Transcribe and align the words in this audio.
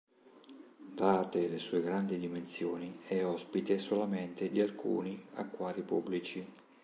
Date 0.99 1.47
le 1.47 1.59
sue 1.59 1.79
grandi 1.79 2.17
dimensioni, 2.17 3.01
è 3.05 3.23
ospite 3.23 3.77
solamente 3.77 4.49
di 4.49 4.59
alcuni 4.59 5.23
acquari 5.33 5.83
pubblici. 5.83 6.43